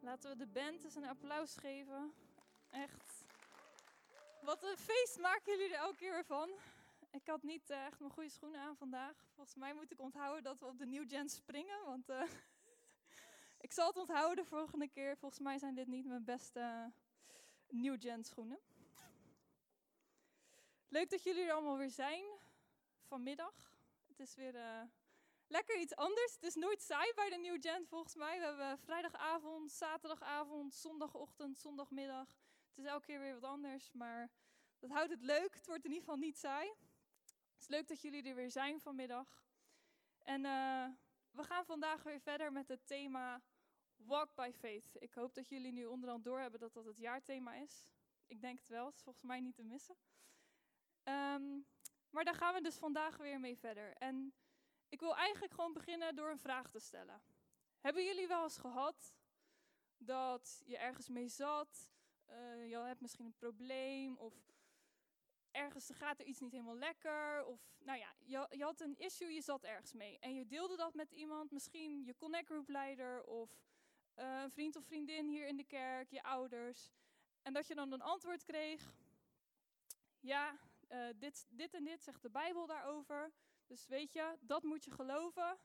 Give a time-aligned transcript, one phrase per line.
[0.00, 2.14] Laten we de band eens een applaus geven.
[2.70, 3.24] Echt.
[4.40, 6.50] Wat een feest maken jullie er elke keer weer van.
[7.10, 9.16] Ik had niet eh, echt mijn goede schoenen aan vandaag.
[9.34, 11.84] Volgens mij moet ik onthouden dat we op de New Gen springen.
[11.84, 12.22] Want eh,
[13.66, 15.16] ik zal het onthouden de volgende keer.
[15.16, 16.86] Volgens mij zijn dit niet mijn beste uh,
[17.82, 18.58] New Gen schoenen.
[20.88, 22.24] Leuk dat jullie er allemaal weer zijn
[23.06, 23.72] vanmiddag.
[24.06, 24.54] Het is weer
[25.48, 26.34] lekker iets anders.
[26.34, 28.38] Het is nooit saai bij de New Gen volgens mij.
[28.38, 32.28] We hebben vrijdagavond, zaterdagavond, zondagochtend, zondagmiddag.
[32.68, 34.30] Het is elke keer weer wat anders, maar
[34.78, 35.54] dat houdt het leuk.
[35.54, 36.68] Het wordt in ieder geval niet saai.
[36.68, 39.42] Het is leuk dat jullie er weer zijn vanmiddag.
[40.18, 40.86] En uh,
[41.30, 43.42] we gaan vandaag weer verder met het thema
[43.96, 44.96] Walk by Faith.
[44.98, 47.86] Ik hoop dat jullie nu onderhand doorhebben dat dat het jaarthema is.
[48.26, 49.96] Ik denk het wel, het is volgens mij niet te missen.
[51.04, 51.66] Um,
[52.10, 53.96] maar daar gaan we dus vandaag weer mee verder.
[53.96, 54.34] En
[54.88, 57.22] ik wil eigenlijk gewoon beginnen door een vraag te stellen.
[57.80, 59.14] Hebben jullie wel eens gehad
[59.96, 61.88] dat je ergens mee zat,
[62.30, 64.34] uh, je hebt misschien een probleem of
[65.50, 69.32] ergens gaat er iets niet helemaal lekker of nou ja, je, je had een issue,
[69.32, 73.24] je zat ergens mee en je deelde dat met iemand, misschien je connect group leider
[73.24, 73.50] of
[74.16, 76.90] uh, een vriend of vriendin hier in de kerk, je ouders
[77.42, 78.92] en dat je dan een antwoord kreeg,
[80.20, 83.32] ja, uh, dit, dit en dit zegt de Bijbel daarover.
[83.68, 85.58] Dus weet je, dat moet je geloven.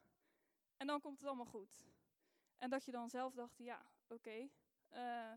[0.77, 1.83] En dan komt het allemaal goed.
[2.57, 4.49] En dat je dan zelf dacht, ja, oké.
[4.93, 5.31] Uh,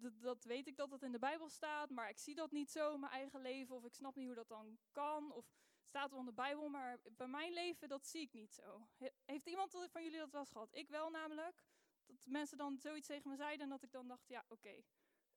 [0.00, 2.94] dat weet ik dat het in de Bijbel staat, maar ik zie dat niet zo
[2.94, 3.76] in mijn eigen leven.
[3.76, 5.32] Of ik snap niet hoe dat dan kan.
[5.32, 5.46] Of
[5.82, 8.88] staat wel in de Bijbel, maar bij mijn leven, dat zie ik niet zo.
[9.24, 10.74] Heeft iemand van jullie dat wel gehad?
[10.74, 11.64] Ik wel namelijk.
[12.06, 14.82] Dat mensen dan zoiets tegen me zeiden en dat ik dan dacht, ja, oké.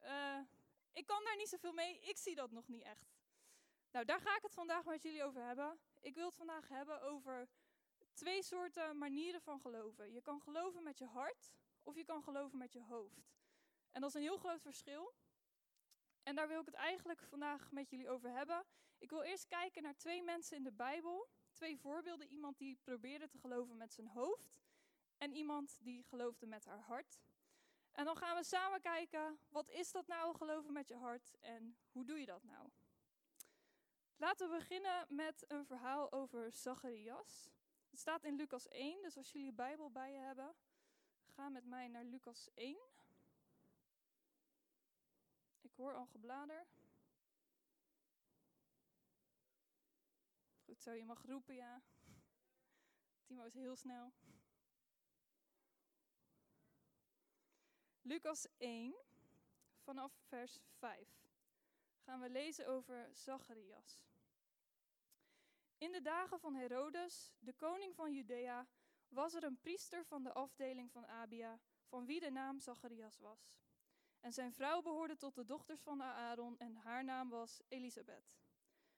[0.02, 0.40] Uh,
[0.92, 3.13] ik kan daar niet zoveel mee, ik zie dat nog niet echt.
[3.94, 5.80] Nou, daar ga ik het vandaag met jullie over hebben.
[6.02, 7.48] Ik wil het vandaag hebben over
[8.14, 10.12] twee soorten manieren van geloven.
[10.12, 11.52] Je kan geloven met je hart
[11.84, 13.34] of je kan geloven met je hoofd.
[13.92, 15.14] En dat is een heel groot verschil.
[16.24, 18.66] En daar wil ik het eigenlijk vandaag met jullie over hebben.
[18.98, 21.30] Ik wil eerst kijken naar twee mensen in de Bijbel.
[21.54, 22.28] Twee voorbeelden.
[22.28, 24.62] Iemand die probeerde te geloven met zijn hoofd.
[25.18, 27.20] En iemand die geloofde met haar hart.
[27.92, 31.78] En dan gaan we samen kijken, wat is dat nou, geloven met je hart en
[31.92, 32.70] hoe doe je dat nou?
[34.18, 37.50] Laten we beginnen met een verhaal over Zacharias.
[37.90, 40.56] Het staat in Lucas 1, dus als jullie Bijbel bij je hebben,
[41.26, 42.78] ga met mij naar Lucas 1.
[45.62, 46.68] Ik hoor al geblader.
[50.66, 51.82] Goed zo, je mag roepen, ja.
[53.24, 54.14] Timo is heel snel.
[58.02, 58.96] Lucas 1,
[59.78, 61.08] vanaf vers 5,
[62.04, 64.02] gaan we lezen over Zacharias.
[65.78, 68.68] In de dagen van Herodes, de koning van Judea,
[69.08, 73.62] was er een priester van de afdeling van Abia, van wie de naam Zacharias was.
[74.20, 78.38] En zijn vrouw behoorde tot de dochters van Aaron en haar naam was Elisabeth.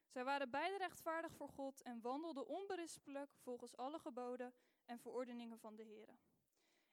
[0.07, 4.53] Zij waren beide rechtvaardig voor God en wandelden onberispelijk volgens alle geboden
[4.85, 6.19] en verordeningen van de Heer.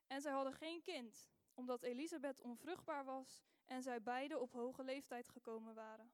[0.07, 5.29] En zij hadden geen kind, omdat Elisabeth onvruchtbaar was en zij beide op hoge leeftijd
[5.29, 6.13] gekomen waren.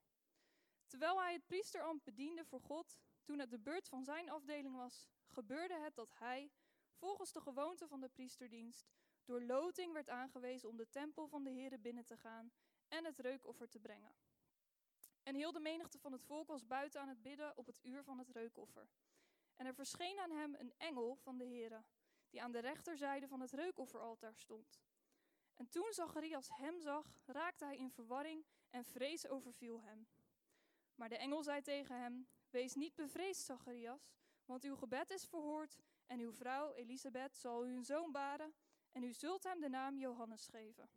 [0.86, 5.06] Terwijl hij het priesterambt bediende voor God, toen het de beurt van zijn afdeling was,
[5.26, 6.50] gebeurde het dat hij,
[6.92, 8.90] volgens de gewoonte van de priesterdienst,
[9.24, 12.52] door loting werd aangewezen om de tempel van de Here binnen te gaan
[12.88, 14.16] en het reukoffer te brengen.
[15.22, 18.04] En heel de menigte van het volk was buiten aan het bidden op het uur
[18.04, 18.88] van het reukoffer.
[19.56, 21.84] En er verscheen aan hem een engel van de Here,
[22.28, 24.80] die aan de rechterzijde van het reukofferaltaar stond.
[25.58, 30.06] En toen Zacharias hem zag, raakte hij in verwarring en vrees overviel hem.
[30.94, 34.10] Maar de engel zei tegen hem: Wees niet bevreesd, Zacharias,
[34.44, 38.54] want uw gebed is verhoord en uw vrouw Elisabeth zal u een zoon baren
[38.92, 40.90] en u zult hem de naam Johannes geven.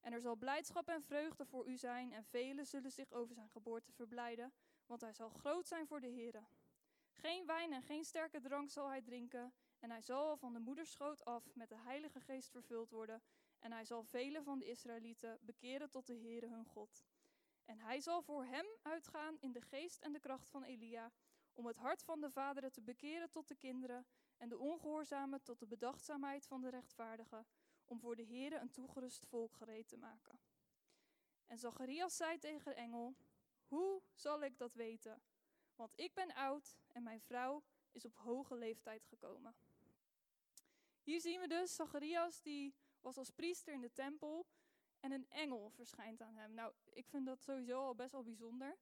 [0.00, 3.48] En er zal blijdschap en vreugde voor u zijn en velen zullen zich over zijn
[3.48, 4.52] geboorte verblijden,
[4.86, 6.46] want hij zal groot zijn voor de Here.
[7.10, 11.24] Geen wijn en geen sterke drank zal hij drinken en hij zal van de moederschoot
[11.24, 13.22] af met de Heilige Geest vervuld worden
[13.66, 17.04] en hij zal velen van de Israëlieten bekeren tot de Heere hun God.
[17.64, 21.12] En hij zal voor hem uitgaan in de geest en de kracht van Elia,
[21.52, 25.58] om het hart van de vaderen te bekeren tot de kinderen en de ongehoorzamen tot
[25.58, 27.46] de bedachtzaamheid van de rechtvaardigen,
[27.84, 30.38] om voor de Heere een toegerust volk gereed te maken.
[31.46, 33.16] En Zacharias zei tegen de engel,
[33.66, 35.22] hoe zal ik dat weten?
[35.76, 39.54] Want ik ben oud en mijn vrouw is op hoge leeftijd gekomen.
[41.02, 42.74] Hier zien we dus Zacharias die
[43.06, 44.46] was als priester in de tempel
[45.00, 46.54] en een engel verschijnt aan hem.
[46.54, 48.76] Nou, ik vind dat sowieso al best wel bijzonder.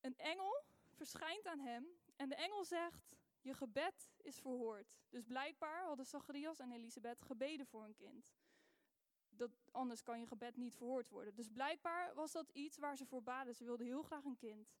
[0.00, 1.86] Een engel verschijnt aan hem
[2.16, 4.98] en de engel zegt: Je gebed is verhoord.
[5.08, 8.32] Dus blijkbaar hadden Zacharias en Elisabeth gebeden voor een kind.
[9.28, 11.34] dat, anders kan je gebed niet verhoord worden.
[11.34, 13.54] Dus blijkbaar was dat iets waar ze voor baden.
[13.54, 14.72] Ze wilden heel graag een kind.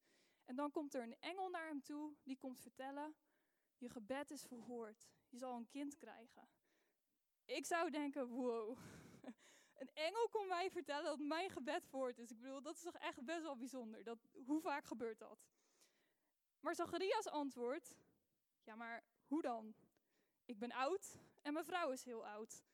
[0.44, 3.14] En dan komt er een engel naar hem toe, die komt vertellen,
[3.76, 5.08] je gebed is verhoord.
[5.28, 6.48] Je zal een kind krijgen.
[7.50, 8.78] Ik zou denken, wow.
[9.80, 12.30] Een engel kon mij vertellen dat mijn gebed verhoord is.
[12.30, 14.04] Ik bedoel, dat is toch echt best wel bijzonder.
[14.04, 15.46] Dat, hoe vaak gebeurt dat?
[16.60, 17.94] Maar Zacharias antwoordt,
[18.64, 19.74] ja maar hoe dan?
[20.44, 22.64] Ik ben oud en mijn vrouw is heel oud.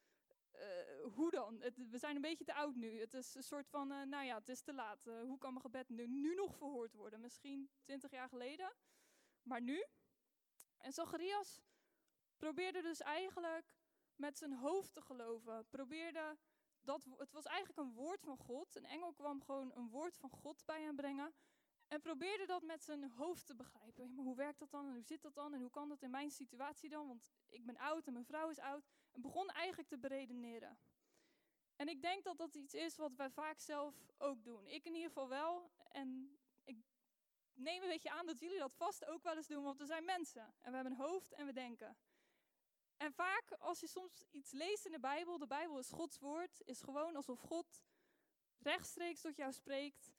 [0.53, 1.59] Uh, hoe dan?
[1.91, 3.01] We zijn een beetje te oud nu.
[3.01, 5.07] Het is een soort van, uh, nou ja, het is te laat.
[5.07, 7.21] Uh, hoe kan mijn gebed nu, nu nog verhoord worden?
[7.21, 8.73] Misschien twintig jaar geleden,
[9.43, 9.85] maar nu?
[10.77, 11.63] En Zacharias
[12.37, 13.77] probeerde dus eigenlijk
[14.17, 15.67] met zijn hoofd te geloven.
[15.69, 16.37] Probeerde
[16.81, 18.77] dat, het was eigenlijk een woord van God.
[18.77, 21.35] Een engel kwam gewoon een woord van God bij hem brengen.
[21.89, 24.15] En probeerde dat met zijn hoofd te begrijpen.
[24.15, 26.11] Maar hoe werkt dat dan en hoe zit dat dan en hoe kan dat in
[26.11, 27.07] mijn situatie dan?
[27.07, 28.89] Want ik ben oud en mijn vrouw is oud.
[29.13, 30.79] En begon eigenlijk te beredeneren.
[31.77, 34.67] En ik denk dat dat iets is wat wij vaak zelf ook doen.
[34.67, 35.71] Ik in ieder geval wel.
[35.89, 36.77] En ik
[37.53, 40.05] neem een beetje aan dat jullie dat vast ook wel eens doen, want we zijn
[40.05, 40.55] mensen.
[40.61, 41.97] En we hebben een hoofd en we denken.
[42.97, 46.63] En vaak als je soms iets leest in de Bijbel, de Bijbel is Gods woord,
[46.65, 47.85] is gewoon alsof God
[48.59, 50.13] rechtstreeks tot jou spreekt.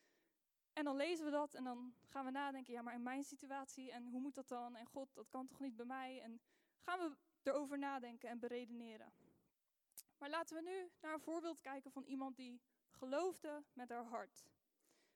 [0.73, 3.91] En dan lezen we dat en dan gaan we nadenken, ja, maar in mijn situatie
[3.91, 4.75] en hoe moet dat dan?
[4.75, 6.21] En God, dat kan toch niet bij mij?
[6.21, 6.41] En
[6.79, 9.13] gaan we erover nadenken en beredeneren.
[10.17, 14.45] Maar laten we nu naar een voorbeeld kijken van iemand die geloofde met haar hart.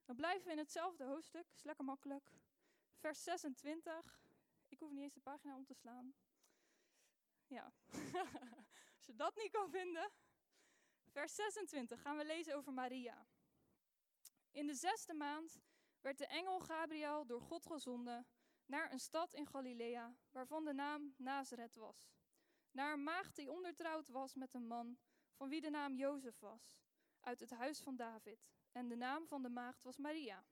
[0.06, 2.32] Dan blijven we in hetzelfde hoofdstuk, is lekker makkelijk.
[2.98, 4.22] Vers 26.
[4.68, 6.14] Ik hoef niet eens de pagina om te slaan.
[7.52, 7.72] Ja,
[8.96, 10.12] als je dat niet kan vinden.
[11.08, 13.28] Vers 26 gaan we lezen over Maria.
[14.52, 15.62] In de zesde maand
[16.02, 18.28] werd de engel Gabriel door God gezonden
[18.66, 22.12] naar een stad in Galilea, waarvan de naam Nazareth was.
[22.72, 24.98] Naar een maagd die ondertrouwd was met een man,
[25.34, 26.80] van wie de naam Jozef was,
[27.20, 28.50] uit het huis van David.
[28.72, 30.46] En de naam van de maagd was Maria.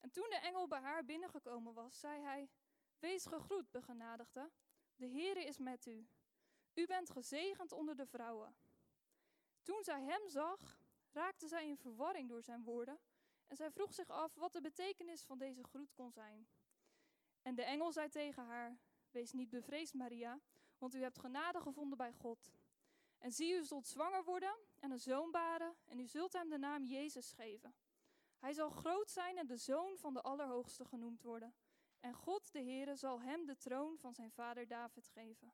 [0.00, 2.50] En toen de engel bij haar binnengekomen was, zei hij:
[2.98, 4.50] Wees gegroet, begenadigde.
[4.96, 6.06] De Heere is met u.
[6.74, 8.56] U bent gezegend onder de vrouwen.
[9.62, 10.82] Toen zij hem zag,
[11.12, 13.00] raakte zij in verwarring door zijn woorden
[13.46, 16.48] en zij vroeg zich af wat de betekenis van deze groet kon zijn.
[17.42, 18.78] En de engel zei tegen haar:
[19.10, 20.40] Wees niet bevreesd, Maria,
[20.78, 22.52] want u hebt genade gevonden bij God.
[23.18, 26.58] En zie, u zult zwanger worden en een zoon baren, en u zult hem de
[26.58, 27.74] naam Jezus geven.
[28.38, 31.54] Hij zal groot zijn en de zoon van de Allerhoogste genoemd worden.
[32.04, 35.52] En God, de Heere, zal hem de troon van zijn vader David geven.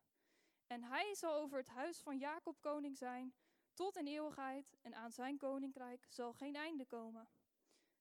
[0.66, 3.34] En hij zal over het huis van Jacob koning zijn,
[3.74, 7.28] tot in eeuwigheid, en aan zijn koninkrijk zal geen einde komen.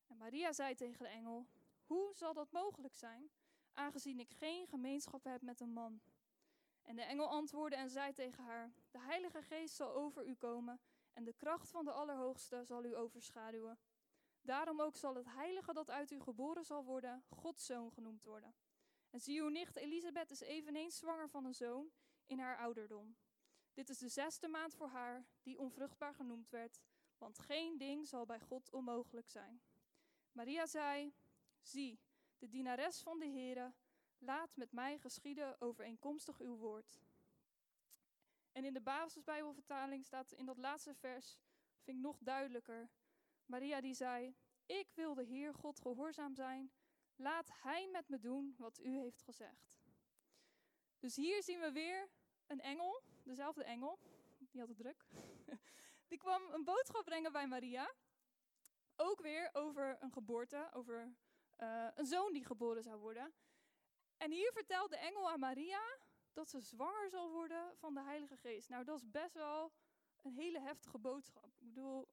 [0.08, 1.48] En Maria zei tegen de engel:
[1.84, 3.32] Hoe zal dat mogelijk zijn,
[3.74, 6.02] aangezien ik geen gemeenschap heb met een man?
[6.82, 10.80] En de engel antwoordde en zei tegen haar: De Heilige Geest zal over u komen,
[11.14, 13.80] en de kracht van de Allerhoogste zal u overschaduwen.
[14.42, 18.56] Daarom ook zal het heilige dat uit u geboren zal worden, Gods zoon genoemd worden.
[19.10, 21.92] En zie uw nicht Elisabeth is eveneens zwanger van een zoon
[22.26, 23.18] in haar ouderdom.
[23.74, 26.82] Dit is de zesde maand voor haar, die onvruchtbaar genoemd werd,
[27.18, 29.62] want geen ding zal bij God onmogelijk zijn.
[30.32, 31.14] Maria zei,
[31.62, 32.00] zie,
[32.38, 33.74] de dienares van de Heere,
[34.18, 37.00] laat met mij geschieden overeenkomstig uw woord.
[38.52, 41.40] En in de basisbijbelvertaling staat in dat laatste vers,
[41.82, 42.90] vind ik nog duidelijker,
[43.50, 46.72] Maria die zei, ik wil de Heer God gehoorzaam zijn,
[47.16, 49.80] laat Hij met me doen wat u heeft gezegd.
[51.00, 52.10] Dus hier zien we weer
[52.48, 54.00] een engel, dezelfde engel,
[54.38, 55.06] die had het druk.
[56.08, 57.94] Die kwam een boodschap brengen bij Maria.
[58.96, 61.16] Ook weer over een geboorte, over
[61.60, 63.34] uh, een zoon die geboren zou worden.
[64.18, 65.98] En hier vertelt de engel aan Maria
[66.34, 68.70] dat ze zwanger zal worden van de Heilige Geest.
[68.70, 69.72] Nou, dat is best wel
[70.22, 71.56] een hele heftige boodschap.
[71.60, 72.08] Ik bedoel,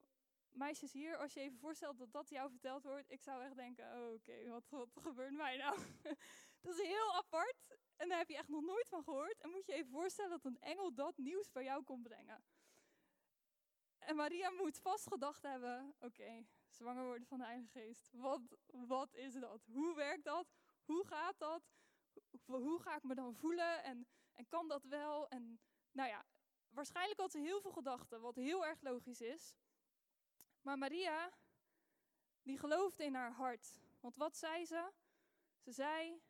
[0.56, 3.84] meisjes hier, als je even voorstelt dat dat jou verteld wordt, ik zou echt denken,
[3.84, 5.78] oh, oké, wat, wat gebeurt mij nou?
[6.62, 9.40] dat is heel apart en daar heb je echt nog nooit van gehoord.
[9.40, 12.44] En moet je even voorstellen dat een engel dat nieuws bij jou komt brengen.
[13.98, 18.10] En Maria moet vast gedacht hebben, oké, zwanger worden van de Heilige Geest.
[18.12, 19.66] Wat, wat is dat?
[19.66, 20.46] Hoe werkt dat?
[20.84, 21.62] Hoe gaat dat?
[22.44, 23.82] Hoe ga ik me dan voelen?
[23.82, 25.28] En, en kan dat wel?
[25.28, 25.60] En
[25.92, 26.25] nou ja,
[26.68, 29.54] waarschijnlijk had ze heel veel gedachten, wat heel erg logisch is.
[30.66, 31.32] Maar Maria,
[32.42, 33.80] die geloofde in haar hart.
[34.00, 34.90] Want wat zei ze?
[35.58, 36.23] Ze zei,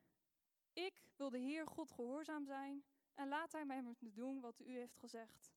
[0.73, 4.97] ik wil de Heer God gehoorzaam zijn en laat hij mij doen wat u heeft
[4.97, 5.55] gezegd.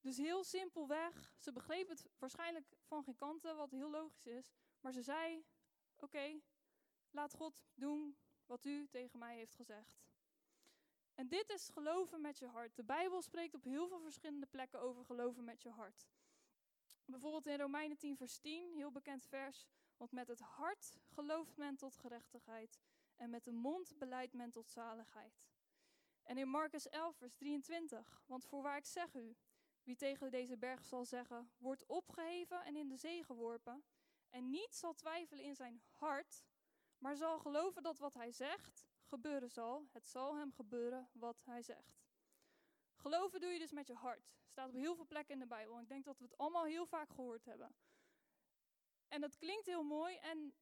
[0.00, 4.52] Dus heel simpelweg, ze begreep het waarschijnlijk van geen kanten, wat heel logisch is.
[4.80, 5.44] Maar ze zei,
[5.96, 6.40] oké,
[7.10, 10.04] laat God doen wat u tegen mij heeft gezegd.
[11.14, 12.76] En dit is geloven met je hart.
[12.76, 16.06] De Bijbel spreekt op heel veel verschillende plekken over geloven met je hart.
[17.06, 19.66] Bijvoorbeeld in Romeinen 10, vers 10, heel bekend vers.
[19.96, 22.80] Want met het hart gelooft men tot gerechtigheid
[23.16, 25.48] en met de mond beleidt men tot zaligheid.
[26.22, 28.22] En in Marcus 11, vers 23.
[28.26, 29.36] Want voorwaar ik zeg u,
[29.82, 33.84] wie tegen deze berg zal zeggen, wordt opgeheven en in de zee geworpen,
[34.30, 36.44] en niet zal twijfelen in zijn hart,
[36.98, 41.62] maar zal geloven dat wat hij zegt gebeuren zal, het zal hem gebeuren wat hij
[41.62, 42.05] zegt.
[42.96, 44.34] Geloven doe je dus met je hart.
[44.46, 45.80] Staat op heel veel plekken in de Bijbel.
[45.80, 47.74] Ik denk dat we het allemaal heel vaak gehoord hebben.
[49.08, 50.54] En dat klinkt heel mooi en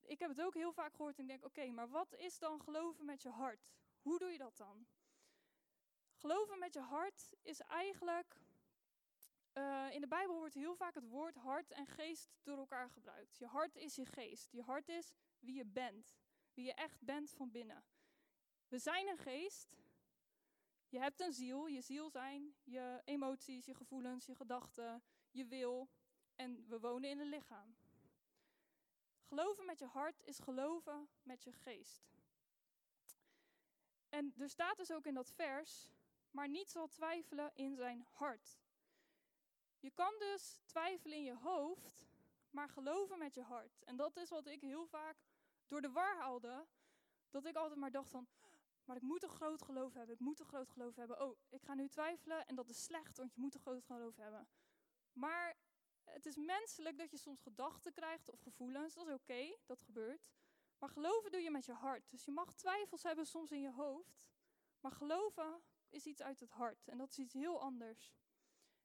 [0.00, 2.60] ik heb het ook heel vaak gehoord en ik denk, oké, maar wat is dan
[2.60, 3.68] geloven met je hart?
[4.00, 4.86] Hoe doe je dat dan?
[6.14, 8.36] Geloven met je hart is eigenlijk,
[9.54, 13.36] uh, in de Bijbel wordt heel vaak het woord hart en geest door elkaar gebruikt.
[13.38, 14.52] Je hart is je geest.
[14.52, 16.16] Je hart is wie je bent,
[16.54, 17.84] wie je echt bent van binnen.
[18.68, 19.76] We zijn een geest.
[20.88, 25.88] Je hebt een ziel, je ziel zijn je emoties, je gevoelens, je gedachten, je wil.
[26.34, 27.76] En we wonen in een lichaam.
[29.22, 32.08] Geloven met je hart is geloven met je geest.
[34.08, 35.92] En er staat dus ook in dat vers,
[36.30, 38.60] maar niet zal twijfelen in zijn hart.
[39.78, 42.08] Je kan dus twijfelen in je hoofd,
[42.50, 43.82] maar geloven met je hart.
[43.84, 45.16] En dat is wat ik heel vaak
[45.66, 46.66] door de war haalde,
[47.30, 48.28] dat ik altijd maar dacht van,
[48.88, 51.20] maar ik moet een groot geloof hebben, ik moet een groot geloof hebben.
[51.20, 54.16] Oh, ik ga nu twijfelen en dat is slecht, want je moet een groot geloof
[54.16, 54.48] hebben.
[55.12, 55.56] Maar
[56.04, 60.30] het is menselijk dat je soms gedachten krijgt of gevoelens, dat is oké, dat gebeurt.
[60.78, 62.10] Maar geloven doe je met je hart.
[62.10, 64.20] Dus je mag twijfels hebben soms in je hoofd,
[64.80, 68.14] maar geloven is iets uit het hart en dat is iets heel anders.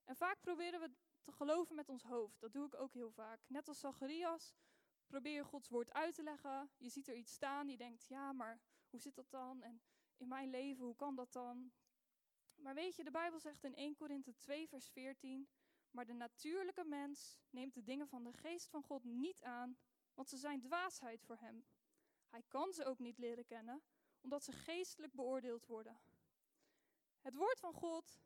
[0.03, 0.91] En vaak proberen we
[1.21, 2.39] te geloven met ons hoofd.
[2.39, 3.39] Dat doe ik ook heel vaak.
[3.47, 4.55] Net als Zacharias
[5.07, 6.71] probeer je Gods woord uit te leggen.
[6.77, 9.61] Je ziet er iets staan, je denkt, ja, maar hoe zit dat dan?
[9.61, 9.81] En
[10.17, 11.71] in mijn leven, hoe kan dat dan?
[12.55, 15.47] Maar weet je, de Bijbel zegt in 1 Korinthe 2, vers 14,
[15.91, 19.77] maar de natuurlijke mens neemt de dingen van de geest van God niet aan,
[20.13, 21.65] want ze zijn dwaasheid voor hem.
[22.29, 23.83] Hij kan ze ook niet leren kennen,
[24.21, 25.99] omdat ze geestelijk beoordeeld worden.
[27.21, 28.21] Het woord van God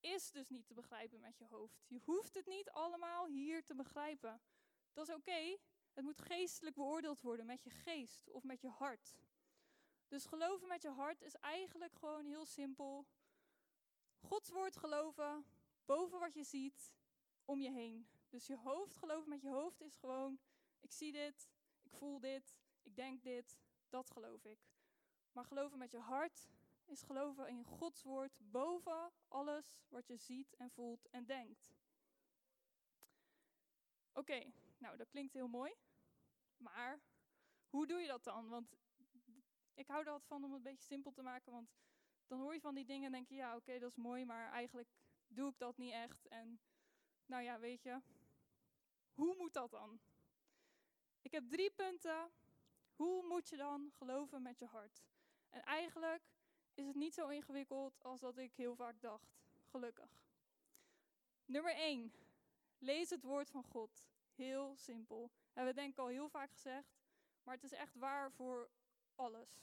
[0.00, 1.84] is dus niet te begrijpen met je hoofd.
[1.88, 4.40] Je hoeft het niet allemaal hier te begrijpen.
[4.92, 5.56] Dat is oké.
[5.92, 9.16] Het moet geestelijk beoordeeld worden met je geest of met je hart.
[10.12, 13.06] Dus geloven met je hart is eigenlijk gewoon heel simpel.
[14.20, 15.44] Gods woord geloven
[15.84, 16.94] boven wat je ziet
[17.44, 18.08] om je heen.
[18.28, 20.38] Dus je hoofd geloven met je hoofd is gewoon,
[20.80, 21.48] ik zie dit,
[21.82, 24.58] ik voel dit, ik denk dit, dat geloof ik.
[25.32, 26.48] Maar geloven met je hart
[26.84, 31.72] is geloven in Gods woord boven alles wat je ziet en voelt en denkt.
[34.12, 35.74] Oké, nou dat klinkt heel mooi.
[36.56, 37.00] Maar
[37.68, 38.48] hoe doe je dat dan?
[38.48, 38.81] Want
[39.74, 41.52] ik hou er altijd van om het een beetje simpel te maken.
[41.52, 41.70] Want
[42.26, 44.50] dan hoor je van die dingen en denk je, ja oké, dat is mooi, maar
[44.50, 44.88] eigenlijk
[45.26, 46.28] doe ik dat niet echt.
[46.28, 46.60] En
[47.26, 48.00] nou ja, weet je,
[49.12, 50.00] hoe moet dat dan?
[51.20, 52.30] Ik heb drie punten.
[52.92, 55.02] Hoe moet je dan geloven met je hart?
[55.48, 56.22] En eigenlijk
[56.74, 59.40] is het niet zo ingewikkeld als dat ik heel vaak dacht.
[59.64, 60.20] Gelukkig.
[61.44, 62.12] Nummer 1.
[62.78, 64.08] Lees het woord van God.
[64.34, 65.30] Heel simpel.
[65.52, 67.00] Hebben we denk ik al heel vaak gezegd,
[67.42, 68.70] maar het is echt waar voor
[69.16, 69.62] alles.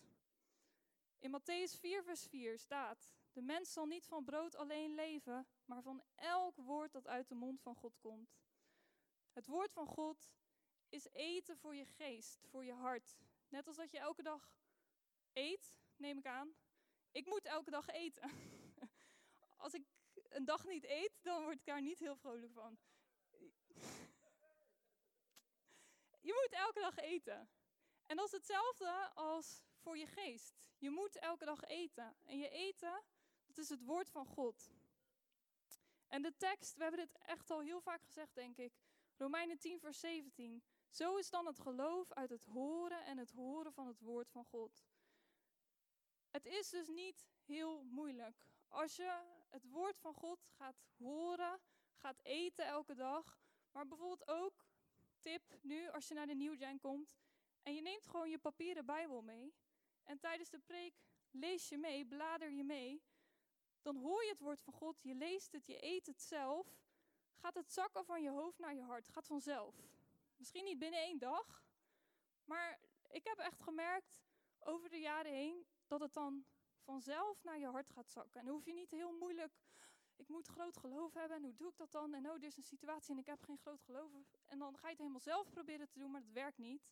[1.19, 5.81] In Matthäus 4, vers 4 staat: De mens zal niet van brood alleen leven, maar
[5.81, 8.39] van elk woord dat uit de mond van God komt.
[9.31, 10.31] Het woord van God
[10.89, 13.17] is eten voor je geest, voor je hart.
[13.47, 14.51] Net als dat je elke dag
[15.33, 16.55] eet, neem ik aan.
[17.11, 18.31] Ik moet elke dag eten.
[19.57, 19.83] Als ik
[20.29, 22.77] een dag niet eet, dan word ik daar niet heel vrolijk van.
[26.21, 27.49] Je moet elke dag eten.
[28.09, 30.69] En dat is hetzelfde als voor je geest.
[30.77, 32.15] Je moet elke dag eten.
[32.25, 33.03] En je eten,
[33.45, 34.71] dat is het woord van God.
[36.07, 38.73] En de tekst, we hebben dit echt al heel vaak gezegd, denk ik.
[39.17, 40.63] Romeinen 10, vers 17.
[40.89, 44.45] Zo is dan het geloof uit het horen en het horen van het woord van
[44.45, 44.83] God.
[46.29, 48.45] Het is dus niet heel moeilijk.
[48.67, 51.59] Als je het woord van God gaat horen,
[51.95, 53.39] gaat eten elke dag,
[53.71, 54.65] maar bijvoorbeeld ook,
[55.19, 57.17] tip nu, als je naar de New Gen komt,
[57.63, 59.53] en je neemt gewoon je papieren Bijbel mee,
[60.03, 60.93] en tijdens de preek
[61.31, 63.03] lees je mee, blader je mee,
[63.81, 66.77] dan hoor je het woord van God, je leest het, je eet het zelf,
[67.33, 69.75] gaat het zakken van je hoofd naar je hart, gaat vanzelf.
[70.35, 71.63] Misschien niet binnen één dag,
[72.45, 74.21] maar ik heb echt gemerkt
[74.59, 76.45] over de jaren heen dat het dan
[76.79, 78.39] vanzelf naar je hart gaat zakken.
[78.39, 79.53] En dan hoef je niet heel moeilijk,
[80.15, 82.13] ik moet groot geloof hebben en hoe doe ik dat dan?
[82.13, 84.11] En oh, er is een situatie en ik heb geen groot geloof.
[84.45, 86.89] En dan ga je het helemaal zelf proberen te doen, maar dat werkt niet.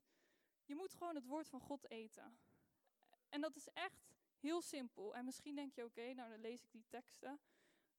[0.67, 2.39] Je moet gewoon het woord van God eten.
[3.29, 5.15] En dat is echt heel simpel.
[5.15, 7.39] En misschien denk je, oké, nou dan lees ik die teksten.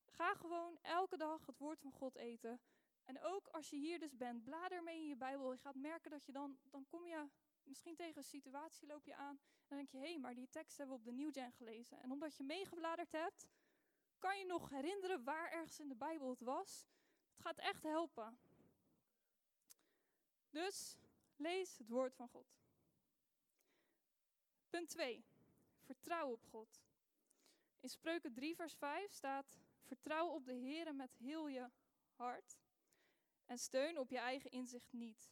[0.06, 2.60] Ga gewoon elke dag het woord van God eten.
[3.04, 5.52] En ook als je hier dus bent, blader mee in je Bijbel.
[5.52, 7.28] Je gaat merken dat je dan, dan kom je
[7.62, 9.38] misschien tegen een situatie loop je aan.
[9.38, 11.52] En dan denk je, hé, hey, maar die tekst hebben we op de New Gen
[11.52, 12.00] gelezen.
[12.00, 13.48] En omdat je meegebladerd hebt,
[14.18, 16.86] kan je nog herinneren waar ergens in de Bijbel het was.
[17.30, 18.38] Het gaat echt helpen.
[20.50, 20.98] Dus
[21.38, 22.58] lees het woord van God.
[24.70, 25.24] Punt 2.
[25.80, 26.82] Vertrouw op God.
[27.80, 31.70] In Spreuken 3, vers 5 staat: Vertrouw op de Heer met heel je
[32.10, 32.58] hart
[33.46, 35.30] en steun op je eigen inzicht niet.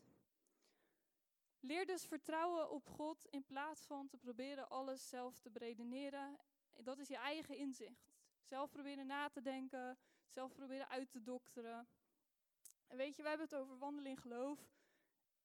[1.60, 6.38] Leer dus vertrouwen op God in plaats van te proberen alles zelf te beredeneren.
[6.75, 8.14] Dat is je eigen inzicht.
[8.42, 9.98] Zelf proberen na te denken,
[10.28, 11.88] zelf proberen uit te dokteren.
[12.86, 14.75] En weet je, we hebben het over wandelen in geloof.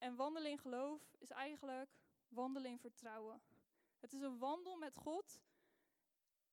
[0.02, 1.90] En wandelen in geloof is eigenlijk
[2.28, 3.42] wandelen in vertrouwen.
[4.00, 5.40] Het is een wandel met God.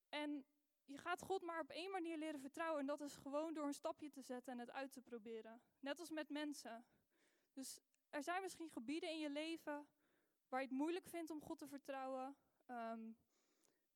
[0.08, 0.44] En
[0.84, 2.80] je gaat God maar op één manier leren vertrouwen.
[2.80, 5.62] En dat is gewoon door een stapje te zetten en het uit te proberen.
[5.80, 6.86] Net als met mensen.
[7.52, 7.80] Dus
[8.10, 9.88] er zijn misschien gebieden in je leven
[10.48, 12.36] waar je het moeilijk vindt om God te vertrouwen.
[12.66, 13.16] Um,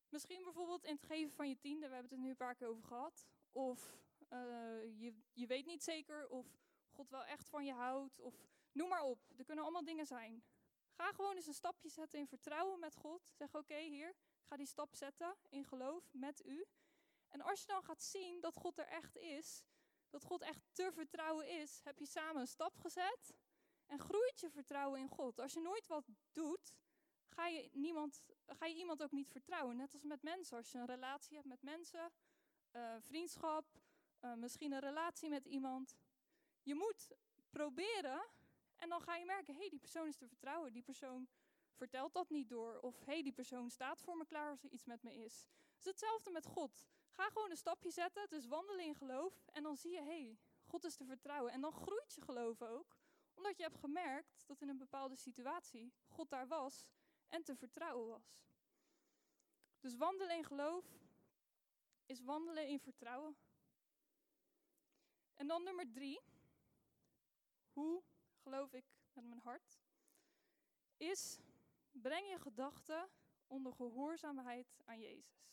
[0.08, 2.54] misschien bijvoorbeeld in het geven van je tiende, we hebben het er nu een paar
[2.54, 3.26] keer over gehad.
[3.52, 3.98] Of
[4.30, 6.46] uh, je, je weet niet zeker of
[6.90, 8.20] God wel echt van je houdt.
[8.20, 10.44] Of noem maar op, er kunnen allemaal dingen zijn.
[10.90, 13.30] Ga gewoon eens een stapje zetten in vertrouwen met God.
[13.32, 16.66] Zeg oké, hier, ik ga die stap zetten in geloof met u.
[17.28, 19.64] En als je dan gaat zien dat God er echt is,
[20.10, 23.34] dat God echt te vertrouwen is, heb je samen een stap gezet
[23.86, 25.38] en groeit je vertrouwen in God.
[25.40, 26.74] Als je nooit wat doet,
[27.26, 29.76] ga je, niemand, ga je iemand ook niet vertrouwen.
[29.76, 30.56] Net als met mensen.
[30.56, 32.12] Als je een relatie hebt met mensen,
[32.72, 33.64] uh, vriendschap,
[34.20, 35.96] uh, misschien een relatie met iemand.
[36.62, 37.08] Je moet
[37.50, 38.24] proberen
[38.84, 40.72] en dan ga je merken, hé, hey, die persoon is te vertrouwen.
[40.72, 41.28] Die persoon
[41.72, 42.78] vertelt dat niet door.
[42.80, 45.46] Of hé, hey, die persoon staat voor me klaar als er iets met me is.
[45.74, 46.86] Het is hetzelfde met God.
[47.10, 49.46] Ga gewoon een stapje zetten, is wandelen in geloof.
[49.52, 51.52] En dan zie je, hé, hey, God is te vertrouwen.
[51.52, 52.96] En dan groeit je geloof ook
[53.34, 56.86] omdat je hebt gemerkt dat in een bepaalde situatie God daar was
[57.28, 58.42] en te vertrouwen was.
[59.80, 60.84] Dus wandelen in geloof
[62.06, 63.36] is wandelen in vertrouwen.
[65.34, 66.20] En dan nummer drie.
[67.72, 68.02] Hoe
[68.44, 69.80] geloof ik met mijn hart?
[70.96, 71.38] Is
[71.90, 73.10] breng je gedachten
[73.46, 75.48] onder gehoorzaamheid aan Jezus.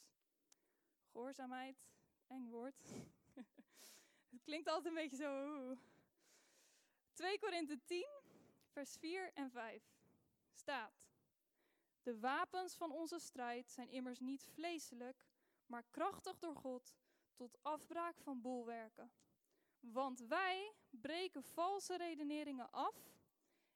[1.11, 1.77] Gehoorzaamheid,
[2.27, 2.89] eng woord.
[4.31, 5.75] Het klinkt altijd een beetje zo.
[7.13, 8.07] 2 Korinthe 10,
[8.67, 9.83] vers 4 en 5
[10.51, 11.09] staat:
[12.01, 15.25] De wapens van onze strijd zijn immers niet vleeselijk,
[15.65, 16.95] maar krachtig door God
[17.33, 19.11] tot afbraak van bolwerken.
[19.81, 23.19] Want wij breken valse redeneringen af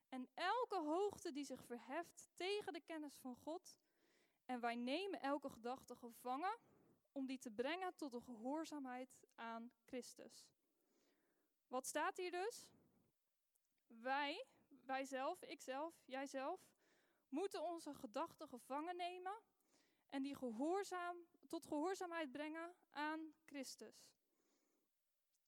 [0.10, 3.78] en elke hoogte die zich verheft tegen de kennis van God.
[4.46, 6.58] En wij nemen elke gedachte gevangen
[7.12, 10.48] om die te brengen tot de gehoorzaamheid aan Christus.
[11.68, 12.68] Wat staat hier dus?
[14.02, 14.46] wij,
[14.86, 16.70] wij zelf, ikzelf, jijzelf,
[17.30, 19.42] moeten onze gedachten gevangen nemen
[20.10, 24.10] en die gehoorzaam, tot gehoorzaamheid brengen aan Christus.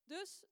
[0.07, 0.43] Dus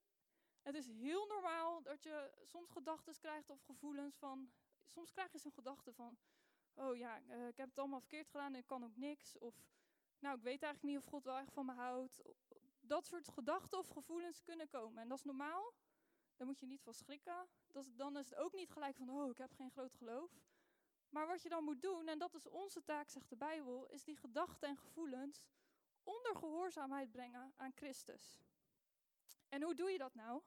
[0.62, 4.50] het is heel normaal dat je soms gedachten krijgt of gevoelens van.
[4.84, 6.18] Soms krijg je zo'n gedachte van:
[6.74, 9.38] Oh ja, uh, ik heb het allemaal verkeerd gedaan en ik kan ook niks.
[9.38, 9.54] Of
[10.18, 12.22] nou, ik weet eigenlijk niet of God wel echt van me houdt.
[12.80, 15.02] Dat soort gedachten of gevoelens kunnen komen.
[15.02, 15.72] En dat is normaal.
[16.36, 17.48] Daar moet je niet van schrikken.
[17.66, 20.30] Dat, dan is het ook niet gelijk van, oh, ik heb geen groot geloof.
[21.08, 24.04] Maar wat je dan moet doen, en dat is onze taak, zegt de Bijbel, is
[24.04, 25.48] die gedachten en gevoelens
[26.02, 28.45] onder gehoorzaamheid brengen aan Christus.
[29.48, 30.42] En hoe doe je dat nou?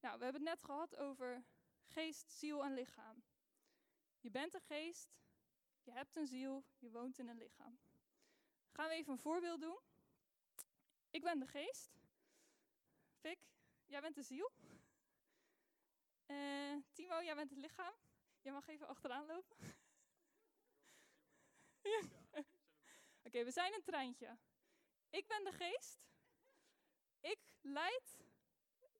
[0.00, 1.44] Nou, we hebben het net gehad over
[1.86, 3.24] geest, ziel en lichaam.
[4.20, 5.10] Je bent een geest,
[5.82, 7.80] je hebt een ziel, je woont in een lichaam.
[8.72, 9.78] Gaan we even een voorbeeld doen.
[11.10, 11.90] Ik ben de geest.
[13.18, 13.38] Fik,
[13.86, 14.52] jij bent de ziel.
[16.26, 17.94] Uh, Timo, jij bent het lichaam.
[18.40, 19.56] Jij mag even achteraan lopen.
[23.26, 24.38] Oké, we zijn een treintje.
[25.10, 26.09] Ik ben de geest.
[27.20, 28.18] Ik leid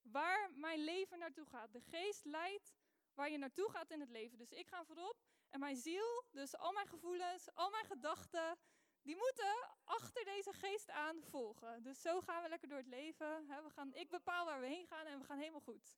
[0.03, 1.73] waar mijn leven naartoe gaat.
[1.73, 2.75] De geest leidt
[3.15, 4.39] waar je naartoe gaat in het leven.
[4.39, 5.17] Dus ik ga voorop
[5.49, 8.59] en mijn ziel, dus al mijn gevoelens, al mijn gedachten,
[9.03, 11.83] die moeten achter deze geest aan volgen.
[11.83, 13.47] Dus zo gaan we lekker door het leven.
[13.47, 15.97] We gaan, ik bepaal waar we heen gaan en we gaan helemaal goed.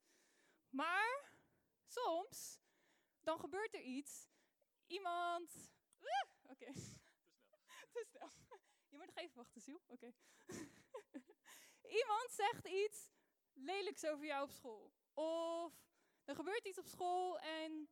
[0.69, 1.33] Maar
[1.87, 2.61] soms,
[3.21, 4.31] dan gebeurt er iets.
[4.87, 5.71] Iemand.
[6.01, 6.53] Uh, Oké.
[6.53, 6.75] Okay.
[7.93, 8.31] Te snel.
[8.89, 9.81] Je moet nog even wachten, Ziel.
[9.87, 9.93] Oké.
[9.93, 10.15] Okay.
[11.89, 13.11] Iemand zegt iets
[13.53, 14.93] lelijks over jou op school.
[15.15, 15.73] Of
[16.25, 17.89] er gebeurt iets op school en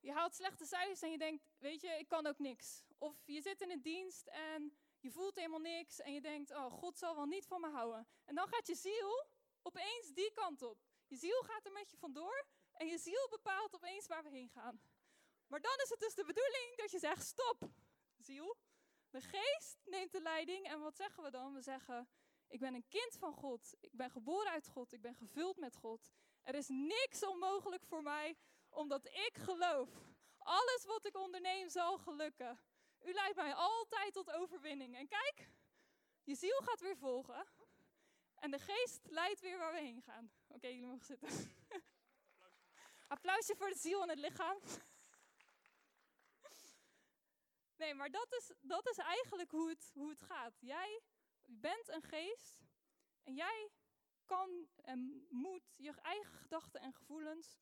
[0.00, 2.82] je haalt slechte cijfers en je denkt, weet je, ik kan ook niks.
[2.98, 6.72] Of je zit in een dienst en je voelt helemaal niks en je denkt, oh,
[6.72, 8.08] God zal wel niet van me houden.
[8.24, 9.26] En dan gaat je ziel
[9.62, 10.78] opeens die kant op.
[11.06, 14.48] Je ziel gaat er met je vandoor en je ziel bepaalt opeens waar we heen
[14.48, 14.82] gaan.
[15.46, 17.70] Maar dan is het dus de bedoeling dat je zegt: stop,
[18.18, 18.56] ziel.
[19.10, 21.54] De geest neemt de leiding en wat zeggen we dan?
[21.54, 22.08] We zeggen:
[22.52, 23.74] Ik ben een kind van God.
[23.80, 24.92] Ik ben geboren uit God.
[24.92, 26.10] Ik ben gevuld met God.
[26.42, 28.36] Er is niks onmogelijk voor mij,
[28.70, 29.88] omdat ik geloof.
[30.38, 32.60] Alles wat ik onderneem zal gelukken.
[33.04, 34.96] U leidt mij altijd tot overwinning.
[34.96, 35.50] En kijk,
[36.22, 37.46] je ziel gaat weer volgen.
[38.34, 40.32] En de geest leidt weer waar we heen gaan.
[40.48, 41.28] Oké, jullie mogen zitten.
[43.14, 44.58] Applausje voor de ziel en het lichaam.
[47.76, 50.58] Nee, maar dat is, dat is eigenlijk hoe het, hoe het gaat.
[50.60, 51.00] Jij
[51.60, 52.60] bent een geest
[53.22, 53.70] en jij
[54.24, 57.58] kan en moet je eigen gedachten en gevoelens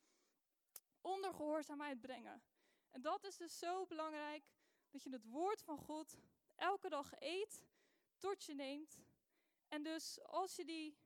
[1.00, 2.42] onder gehoorzaamheid brengen.
[2.90, 4.44] En dat is dus zo belangrijk
[4.90, 6.18] dat je het woord van God
[6.56, 7.66] elke dag eet,
[8.18, 8.98] tot je neemt.
[9.68, 10.98] En dus als je die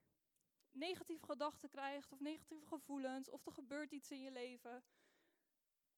[0.71, 4.85] negatieve gedachten krijgt of negatieve gevoelens of er gebeurt iets in je leven,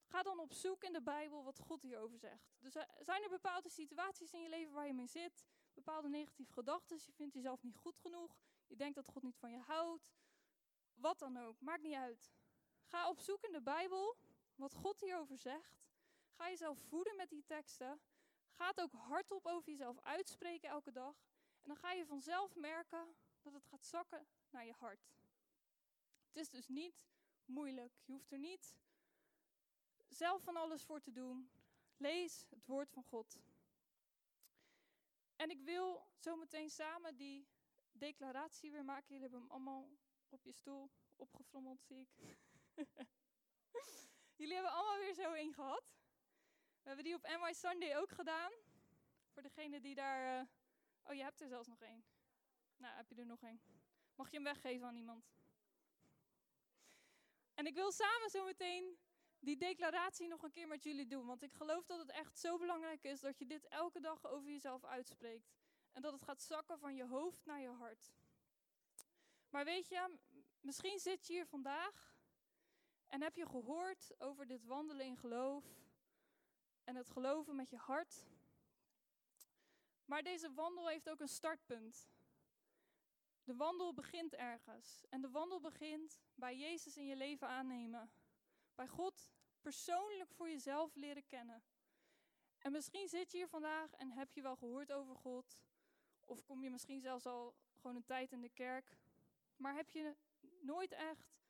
[0.07, 2.55] ga dan op zoek in de Bijbel wat God hierover zegt.
[2.59, 5.46] Dus zijn er bepaalde situaties in je leven waar je mee zit,
[5.77, 8.37] bepaalde negatieve gedachten, je vindt jezelf niet goed genoeg,
[8.67, 10.12] je denkt dat God niet van je houdt,
[10.95, 12.33] wat dan ook, maakt niet uit.
[12.85, 14.17] Ga op zoek in de Bijbel
[14.55, 15.85] wat God hierover zegt.
[16.31, 18.01] Ga jezelf voeden met die teksten.
[18.51, 21.17] Ga het ook hardop over jezelf uitspreken elke dag.
[21.62, 25.11] En dan ga je vanzelf merken dat het gaat zakken naar je hart.
[26.29, 27.07] Het is dus niet
[27.45, 27.93] moeilijk.
[28.05, 28.77] Je hoeft er niet
[30.09, 31.51] zelf van alles voor te doen.
[31.97, 33.39] Lees het woord van God.
[35.37, 37.49] En ik wil zometeen samen die
[37.92, 39.07] declaratie weer maken.
[39.07, 39.90] Jullie hebben hem allemaal
[40.29, 42.37] op je stoel opgefrommeld, zie ik.
[44.40, 45.85] Jullie hebben allemaal weer zo één gehad.
[46.83, 48.53] We hebben die op NY Sunday ook gedaan.
[49.33, 50.40] Voor degene die daar.
[50.40, 50.46] Uh...
[51.05, 52.05] Oh, je hebt er zelfs nog één.
[52.77, 53.61] Nou, heb je er nog één.
[54.14, 55.31] Mag je hem weggeven aan iemand?
[57.55, 58.99] En ik wil samen zo meteen
[59.47, 61.27] die declaratie nog een keer met jullie doen.
[61.27, 64.51] Want ik geloof dat het echt zo belangrijk is dat je dit elke dag over
[64.51, 65.55] jezelf uitspreekt.
[65.93, 68.13] En dat het gaat zakken van je hoofd naar je hart.
[69.49, 70.19] Maar weet je,
[70.61, 72.19] misschien zit je hier vandaag
[73.07, 75.65] en heb je gehoord over dit wandelen in geloof
[76.85, 78.25] en het geloven met je hart.
[80.05, 82.09] Maar deze wandel heeft ook een startpunt.
[83.45, 85.05] De wandel begint ergens.
[85.09, 88.11] En de wandel begint bij Jezus in je leven aannemen.
[88.75, 89.35] Bij God
[89.67, 91.63] persoonlijk voor jezelf leren kennen.
[92.59, 95.63] En misschien zit je hier vandaag en heb je wel gehoord over God.
[96.25, 98.97] Of kom je misschien zelfs al gewoon een tijd in de kerk.
[99.57, 100.17] Maar heb je
[100.61, 101.43] nooit echt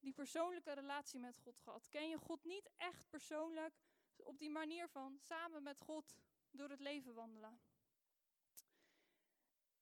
[0.00, 1.88] die persoonlijke relatie met God gehad?
[1.88, 3.74] Ken je God niet echt persoonlijk
[4.16, 6.16] op die manier van samen met God
[6.50, 7.60] door het leven wandelen?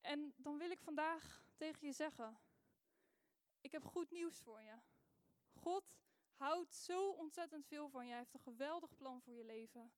[0.00, 2.38] En dan wil ik vandaag tegen je zeggen:
[3.60, 4.76] Ik heb goed nieuws voor je.
[5.52, 6.03] God
[6.34, 8.10] houdt zo ontzettend veel van je.
[8.10, 9.92] Hij heeft een geweldig plan voor je leven.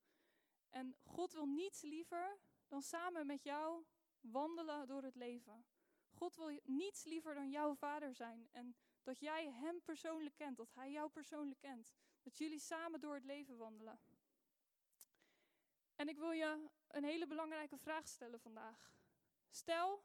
[0.69, 3.85] En God wil niets liever dan samen met jou
[4.21, 5.65] wandelen door het leven.
[6.09, 8.49] God wil niets liever dan jouw vader zijn.
[8.51, 11.93] En dat jij hem persoonlijk kent, dat hij jou persoonlijk kent.
[12.21, 13.99] Dat jullie samen door het leven wandelen.
[15.95, 18.91] En ik wil je een hele belangrijke vraag stellen vandaag.
[19.49, 20.03] Stel,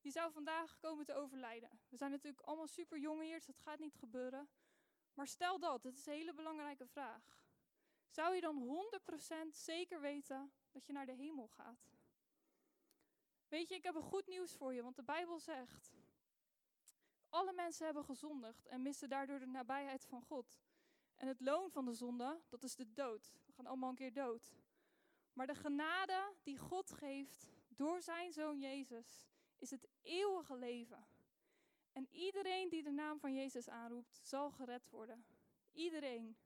[0.00, 1.80] je zou vandaag komen te overlijden.
[1.88, 4.48] We zijn natuurlijk allemaal super jong hier, dus dat gaat niet gebeuren.
[5.14, 7.42] Maar stel dat, het is een hele belangrijke vraag.
[8.08, 8.86] Zou je dan
[9.48, 11.92] 100% zeker weten dat je naar de hemel gaat?
[13.48, 15.92] Weet je, ik heb een goed nieuws voor je, want de Bijbel zegt:
[17.28, 20.60] alle mensen hebben gezondigd en missen daardoor de nabijheid van God.
[21.14, 23.32] En het loon van de zonde, dat is de dood.
[23.46, 24.54] We gaan allemaal een keer dood.
[25.32, 31.06] Maar de genade die God geeft door zijn zoon Jezus is het eeuwige leven.
[31.94, 35.24] En iedereen die de naam van Jezus aanroept, zal gered worden.
[35.72, 36.36] Iedereen.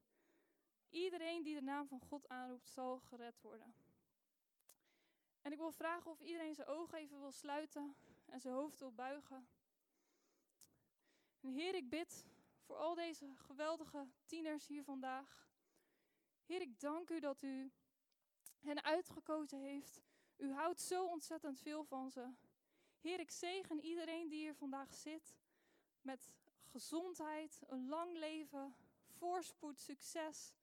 [0.88, 3.74] Iedereen die de naam van God aanroept, zal gered worden.
[5.42, 8.92] En ik wil vragen of iedereen zijn ogen even wil sluiten en zijn hoofd wil
[8.92, 9.48] buigen.
[11.40, 12.26] En Heer, ik bid
[12.60, 15.48] voor al deze geweldige tieners hier vandaag.
[16.44, 17.72] Heer, ik dank u dat u
[18.58, 20.00] hen uitgekozen heeft.
[20.36, 22.30] U houdt zo ontzettend veel van ze.
[23.00, 25.36] Heer, ik zegen iedereen die hier vandaag zit
[26.00, 26.30] met
[26.64, 28.74] gezondheid, een lang leven,
[29.06, 30.54] voorspoed, succes.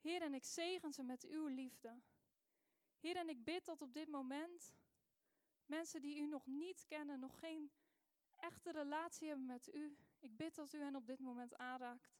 [0.00, 2.00] Heer, en ik zegen ze met uw liefde.
[3.00, 4.72] Heer, en ik bid dat op dit moment
[5.66, 7.70] mensen die u nog niet kennen, nog geen
[8.36, 12.14] echte relatie hebben met u, ik bid dat u hen op dit moment aanraakt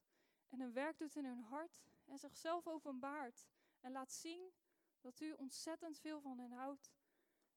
[0.49, 3.45] en een werk doet in hun hart en zichzelf openbaart
[3.81, 4.53] en laat zien
[5.01, 6.91] dat u ontzettend veel van hen houdt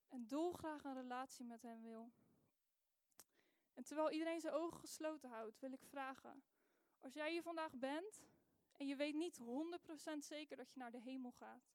[0.08, 2.12] en dolgraag een relatie met hen wil.
[3.74, 6.42] En terwijl iedereen zijn ogen gesloten houdt, wil ik vragen:
[7.00, 8.22] als jij hier vandaag bent
[8.76, 9.42] en je weet niet 100%
[10.18, 11.70] zeker dat je naar de hemel gaat,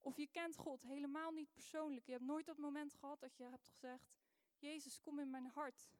[0.00, 3.44] of je kent God helemaal niet persoonlijk, je hebt nooit dat moment gehad dat je
[3.44, 4.14] hebt gezegd:
[4.58, 5.90] Jezus, kom in mijn hart.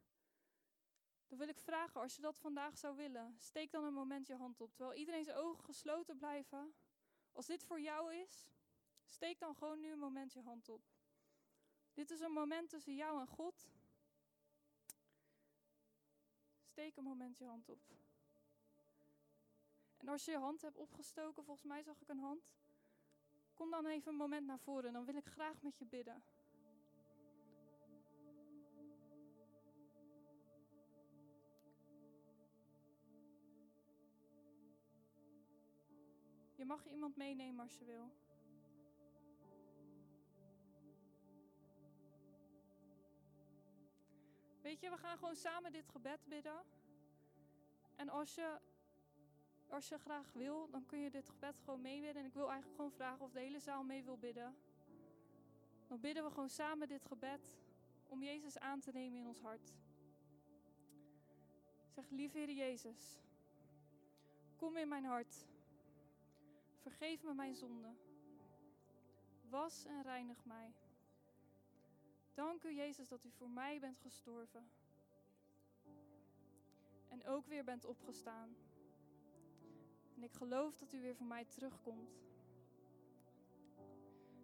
[1.27, 4.35] Dan wil ik vragen, als je dat vandaag zou willen, steek dan een moment je
[4.35, 4.75] hand op.
[4.75, 6.75] Terwijl iedereen zijn ogen gesloten blijven.
[7.33, 8.49] Als dit voor jou is,
[9.07, 10.94] steek dan gewoon nu een moment je hand op.
[11.95, 13.69] Dit is een moment tussen jou en God.
[16.63, 17.81] Steek een moment je hand op.
[19.97, 22.55] En als je je hand hebt opgestoken, volgens mij zag ik een hand.
[23.55, 26.23] Kom dan even een moment naar voren, dan wil ik graag met je bidden.
[36.55, 38.24] Je mag iemand meenemen als je wil.
[44.81, 46.63] We gaan gewoon samen dit gebed bidden.
[47.97, 48.59] En als je,
[49.69, 52.23] als je graag wil, dan kun je dit gebed gewoon meebidden.
[52.23, 54.57] En ik wil eigenlijk gewoon vragen of de hele zaal mee wil bidden.
[55.87, 57.57] Dan bidden we gewoon samen dit gebed
[58.09, 59.75] om Jezus aan te nemen in ons hart.
[61.89, 63.19] Zeg, lieve Heer Jezus,
[64.57, 65.47] kom in mijn hart.
[66.79, 67.95] Vergeef me mijn zonde.
[69.49, 70.75] Was en reinig mij.
[72.35, 74.71] Dank u, Jezus, dat u voor mij bent gestorven.
[77.09, 78.57] En ook weer bent opgestaan.
[80.17, 82.23] En ik geloof dat u weer voor mij terugkomt.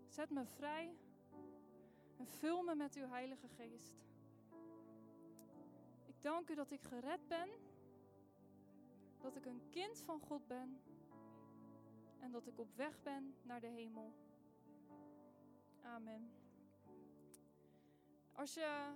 [0.08, 0.96] Zet me vrij
[2.16, 4.04] en vul me met uw Heilige Geest.
[6.06, 7.48] Ik dank u dat ik gered ben,
[9.20, 10.80] dat ik een kind van God ben
[12.18, 14.12] en dat ik op weg ben naar de hemel.
[15.82, 16.39] Amen.
[18.34, 18.92] Als je,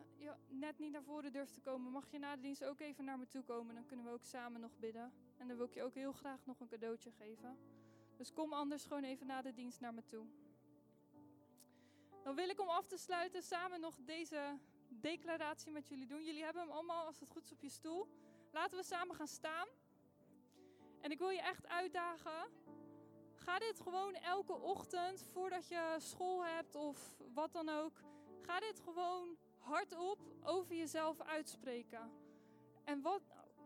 [0.48, 3.18] net niet naar voren durft te komen, mag je na de dienst ook even naar
[3.18, 3.74] me toe komen.
[3.74, 5.12] Dan kunnen we ook samen nog bidden.
[5.36, 7.58] En dan wil ik je ook heel graag nog een cadeautje geven.
[8.16, 10.26] Dus kom anders gewoon even na de dienst naar me toe.
[12.22, 16.24] Dan wil ik om af te sluiten samen nog deze declaratie met jullie doen.
[16.24, 18.08] Jullie hebben hem allemaal, als het goed is, op je stoel.
[18.50, 19.66] Laten we samen gaan staan.
[21.00, 22.50] En ik wil je echt uitdagen.
[23.34, 28.02] Ga dit gewoon elke ochtend voordat je school hebt of wat dan ook.
[28.46, 32.10] Ga dit gewoon hardop over jezelf uitspreken.
[32.84, 33.22] En wat,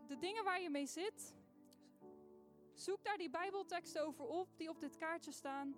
[0.07, 1.35] de dingen waar je mee zit,
[2.73, 5.75] zoek daar die Bijbelteksten over op die op dit kaartje staan.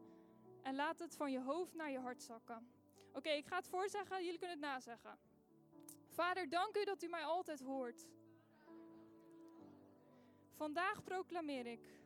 [0.62, 2.68] En laat het van je hoofd naar je hart zakken.
[3.14, 5.18] Oké, ik ga het voorzeggen, jullie kunnen het nazeggen.
[6.08, 8.08] Vader, dank u dat u mij altijd hoort.
[10.52, 12.00] Vandaag proclameer ik.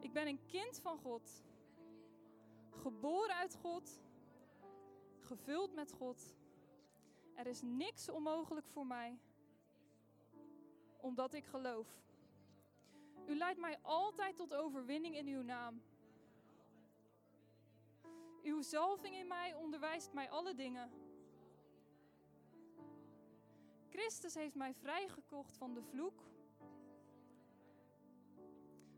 [0.00, 1.44] Ik ben een kind van God.
[2.70, 4.00] Geboren uit God
[5.36, 6.34] gevuld met God.
[7.34, 9.18] Er is niks onmogelijk voor mij,
[10.96, 11.88] omdat ik geloof.
[13.26, 15.82] U leidt mij altijd tot overwinning in uw naam.
[18.42, 20.90] Uw zalving in mij onderwijst mij alle dingen.
[23.88, 26.22] Christus heeft mij vrijgekocht van de vloek,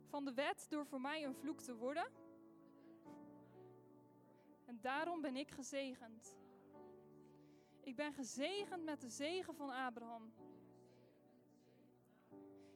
[0.08, 2.23] van de wet door voor mij een vloek te worden.
[4.74, 6.36] En daarom ben ik gezegend.
[7.80, 10.32] Ik ben gezegend met de zegen van Abraham.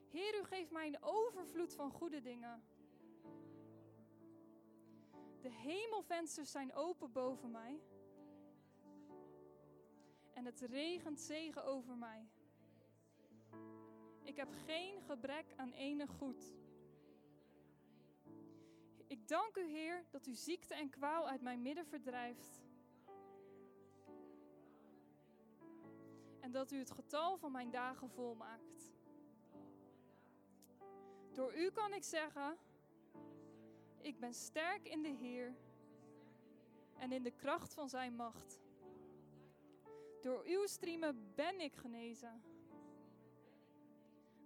[0.09, 2.63] Heer, u geeft mij een overvloed van goede dingen.
[5.41, 7.81] De hemelvensters zijn open boven mij.
[10.33, 12.29] En het regent zegen over mij.
[14.23, 16.55] Ik heb geen gebrek aan enig goed.
[19.09, 22.61] Ik dank u, Heer, dat u ziekte en kwaal uit mijn midden verdrijft.
[26.41, 28.93] En dat u het getal van mijn dagen volmaakt.
[31.33, 32.59] Door u kan ik zeggen,
[34.01, 35.55] ik ben sterk in de Heer
[36.97, 38.61] en in de kracht van zijn macht.
[40.21, 42.43] Door uw striemen ben ik genezen.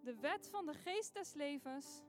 [0.00, 2.02] De wet van de geest des levens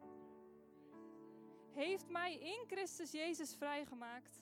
[1.74, 4.42] heeft mij in Christus Jezus vrijgemaakt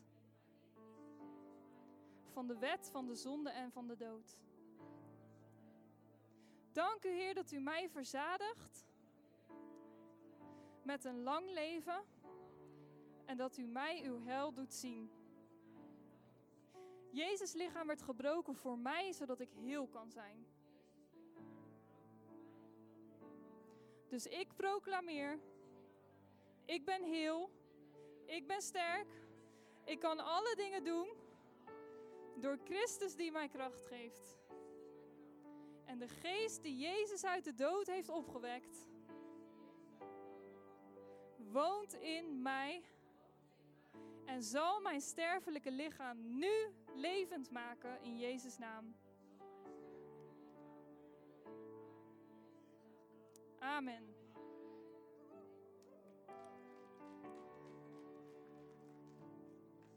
[2.31, 4.37] van de wet van de zonde en van de dood.
[6.71, 8.85] Dank u Heer dat u mij verzadigt
[10.83, 12.03] met een lang leven
[13.25, 15.11] en dat u mij uw hel doet zien.
[17.11, 20.45] Jezus lichaam werd gebroken voor mij, zodat ik heel kan zijn.
[24.07, 25.39] Dus ik proclameer
[26.65, 27.49] ik ben heel.
[28.25, 29.07] Ik ben sterk.
[29.85, 31.09] Ik kan alle dingen doen
[32.35, 34.37] door Christus die mij kracht geeft.
[35.85, 38.89] En de geest die Jezus uit de dood heeft opgewekt,
[41.37, 42.83] woont in mij
[44.25, 48.95] en zal mijn sterfelijke lichaam nu levend maken in Jezus' naam.
[53.59, 54.20] Amen.